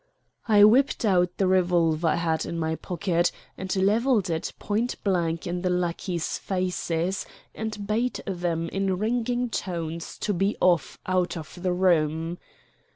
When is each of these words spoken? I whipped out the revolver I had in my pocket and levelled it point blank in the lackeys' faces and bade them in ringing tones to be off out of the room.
I 0.47 0.63
whipped 0.63 1.05
out 1.05 1.37
the 1.37 1.45
revolver 1.45 2.07
I 2.07 2.15
had 2.15 2.43
in 2.47 2.57
my 2.57 2.73
pocket 2.73 3.31
and 3.55 3.75
levelled 3.75 4.31
it 4.31 4.51
point 4.57 4.95
blank 5.03 5.45
in 5.45 5.61
the 5.61 5.69
lackeys' 5.69 6.39
faces 6.39 7.27
and 7.53 7.85
bade 7.85 8.19
them 8.25 8.67
in 8.69 8.97
ringing 8.97 9.51
tones 9.51 10.17
to 10.21 10.33
be 10.33 10.57
off 10.59 10.97
out 11.05 11.37
of 11.37 11.61
the 11.61 11.71
room. 11.71 12.39